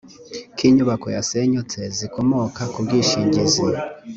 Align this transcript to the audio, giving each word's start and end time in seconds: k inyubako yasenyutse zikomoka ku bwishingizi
k 0.55 0.57
inyubako 0.67 1.07
yasenyutse 1.17 1.79
zikomoka 1.97 2.61
ku 2.73 2.79
bwishingizi 2.85 3.63